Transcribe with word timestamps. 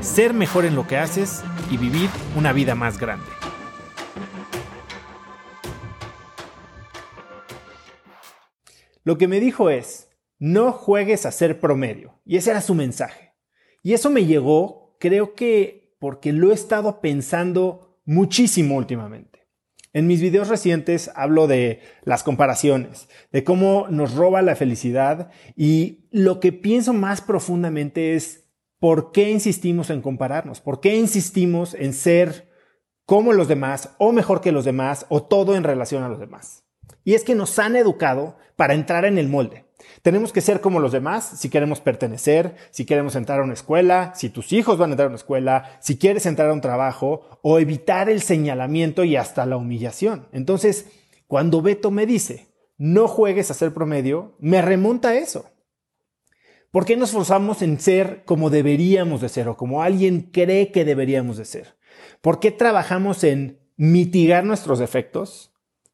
ser 0.00 0.32
mejor 0.32 0.64
en 0.64 0.74
lo 0.74 0.86
que 0.86 0.96
haces 0.96 1.42
y 1.70 1.76
vivir 1.76 2.08
una 2.36 2.52
vida 2.52 2.74
más 2.74 2.98
grande. 2.98 3.26
Lo 9.04 9.18
que 9.18 9.28
me 9.28 9.40
dijo 9.40 9.70
es, 9.70 10.10
no 10.38 10.72
juegues 10.72 11.26
a 11.26 11.32
ser 11.32 11.60
promedio. 11.60 12.20
Y 12.24 12.36
ese 12.36 12.50
era 12.50 12.60
su 12.60 12.74
mensaje. 12.74 13.34
Y 13.82 13.94
eso 13.94 14.10
me 14.10 14.26
llegó, 14.26 14.96
creo 15.00 15.34
que 15.34 15.94
porque 15.98 16.32
lo 16.32 16.50
he 16.50 16.54
estado 16.54 17.00
pensando 17.00 18.00
muchísimo 18.04 18.76
últimamente. 18.76 19.46
En 19.92 20.06
mis 20.06 20.20
videos 20.20 20.48
recientes 20.48 21.10
hablo 21.14 21.46
de 21.46 21.80
las 22.04 22.22
comparaciones, 22.22 23.08
de 23.32 23.42
cómo 23.42 23.86
nos 23.88 24.14
roba 24.14 24.42
la 24.42 24.54
felicidad 24.54 25.30
y 25.56 26.06
lo 26.10 26.38
que 26.38 26.52
pienso 26.52 26.92
más 26.92 27.20
profundamente 27.20 28.14
es 28.14 28.47
por 28.80 29.12
qué 29.12 29.30
insistimos 29.30 29.90
en 29.90 30.02
compararnos, 30.02 30.60
por 30.60 30.80
qué 30.80 30.96
insistimos 30.96 31.74
en 31.74 31.92
ser 31.92 32.48
como 33.04 33.32
los 33.32 33.48
demás 33.48 33.94
o 33.98 34.12
mejor 34.12 34.40
que 34.40 34.52
los 34.52 34.64
demás 34.64 35.06
o 35.08 35.22
todo 35.22 35.56
en 35.56 35.64
relación 35.64 36.02
a 36.02 36.08
los 36.08 36.20
demás. 36.20 36.64
Y 37.04 37.14
es 37.14 37.24
que 37.24 37.34
nos 37.34 37.58
han 37.58 37.74
educado 37.74 38.36
para 38.56 38.74
entrar 38.74 39.04
en 39.04 39.18
el 39.18 39.28
molde. 39.28 39.64
Tenemos 40.02 40.32
que 40.32 40.40
ser 40.40 40.60
como 40.60 40.80
los 40.80 40.92
demás 40.92 41.24
si 41.24 41.48
queremos 41.48 41.80
pertenecer, 41.80 42.56
si 42.70 42.84
queremos 42.84 43.16
entrar 43.16 43.40
a 43.40 43.44
una 43.44 43.54
escuela, 43.54 44.12
si 44.14 44.28
tus 44.28 44.52
hijos 44.52 44.78
van 44.78 44.90
a 44.90 44.92
entrar 44.92 45.06
a 45.06 45.10
una 45.10 45.16
escuela, 45.16 45.78
si 45.80 45.96
quieres 45.96 46.26
entrar 46.26 46.50
a 46.50 46.52
un 46.52 46.60
trabajo 46.60 47.38
o 47.42 47.58
evitar 47.58 48.10
el 48.10 48.20
señalamiento 48.20 49.04
y 49.04 49.16
hasta 49.16 49.46
la 49.46 49.56
humillación. 49.56 50.28
Entonces, 50.32 50.86
cuando 51.26 51.62
Beto 51.62 51.90
me 51.90 52.06
dice, 52.06 52.48
no 52.76 53.08
juegues 53.08 53.50
a 53.50 53.54
ser 53.54 53.72
promedio, 53.72 54.36
me 54.38 54.62
remonta 54.62 55.10
a 55.10 55.14
eso. 55.16 55.50
¿Por 56.70 56.84
qué 56.84 56.96
nos 56.96 57.12
forzamos 57.12 57.62
en 57.62 57.80
ser 57.80 58.24
como 58.24 58.50
deberíamos 58.50 59.20
de 59.20 59.28
ser 59.28 59.48
o 59.48 59.56
como 59.56 59.82
alguien 59.82 60.30
cree 60.32 60.70
que 60.70 60.84
deberíamos 60.84 61.36
de 61.36 61.44
ser? 61.44 61.76
¿Por 62.20 62.40
qué 62.40 62.50
trabajamos 62.50 63.24
en 63.24 63.60
mitigar 63.76 64.44
nuestros 64.44 64.78
defectos 64.78 65.52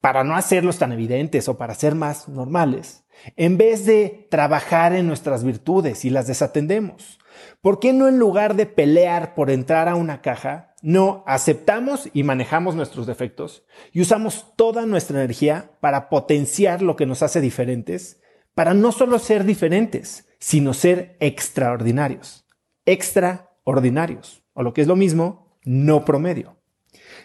para 0.00 0.24
no 0.24 0.36
hacerlos 0.36 0.78
tan 0.78 0.92
evidentes 0.92 1.48
o 1.48 1.56
para 1.56 1.74
ser 1.74 1.94
más 1.94 2.28
normales? 2.28 3.06
en 3.36 3.58
vez 3.58 3.86
de 3.86 4.26
trabajar 4.30 4.92
en 4.92 5.06
nuestras 5.06 5.44
virtudes 5.44 6.04
y 6.04 6.10
las 6.10 6.26
desatendemos? 6.26 7.18
¿Por 7.60 7.80
qué 7.80 7.92
no 7.92 8.08
en 8.08 8.18
lugar 8.18 8.56
de 8.56 8.66
pelear 8.66 9.34
por 9.34 9.50
entrar 9.50 9.88
a 9.88 9.94
una 9.94 10.22
caja, 10.22 10.74
no 10.82 11.22
aceptamos 11.26 12.08
y 12.12 12.22
manejamos 12.22 12.76
nuestros 12.76 13.06
defectos 13.06 13.64
y 13.92 14.00
usamos 14.00 14.52
toda 14.56 14.86
nuestra 14.86 15.18
energía 15.18 15.70
para 15.80 16.08
potenciar 16.08 16.80
lo 16.82 16.96
que 16.96 17.06
nos 17.06 17.22
hace 17.22 17.40
diferentes, 17.40 18.20
para 18.56 18.72
no 18.72 18.90
solo 18.90 19.18
ser 19.18 19.44
diferentes, 19.44 20.26
sino 20.38 20.72
ser 20.72 21.18
extraordinarios, 21.20 22.46
extraordinarios, 22.86 24.44
o 24.54 24.62
lo 24.62 24.72
que 24.72 24.80
es 24.80 24.86
lo 24.86 24.96
mismo, 24.96 25.58
no 25.62 26.06
promedio. 26.06 26.56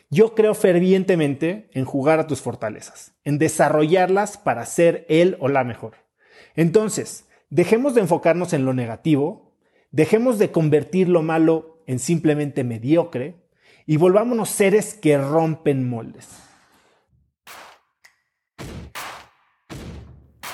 Yo 0.09 0.35
creo 0.35 0.53
fervientemente 0.53 1.69
en 1.71 1.85
jugar 1.85 2.19
a 2.19 2.27
tus 2.27 2.41
fortalezas, 2.41 3.13
en 3.23 3.37
desarrollarlas 3.37 4.37
para 4.37 4.65
ser 4.65 5.05
él 5.07 5.37
o 5.39 5.47
la 5.47 5.63
mejor. 5.63 5.93
Entonces, 6.57 7.29
dejemos 7.49 7.95
de 7.95 8.01
enfocarnos 8.01 8.51
en 8.51 8.65
lo 8.65 8.73
negativo, 8.73 9.55
dejemos 9.91 10.37
de 10.37 10.51
convertir 10.51 11.07
lo 11.07 11.21
malo 11.21 11.81
en 11.87 11.99
simplemente 11.99 12.65
mediocre 12.65 13.37
y 13.85 13.95
volvámonos 13.95 14.49
seres 14.49 14.95
que 14.95 15.17
rompen 15.17 15.89
moldes. 15.89 16.27